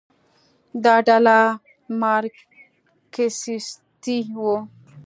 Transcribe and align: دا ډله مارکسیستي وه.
دا 0.83 0.95
ډله 1.07 1.37
مارکسیستي 2.01 4.19
وه. 4.41 4.57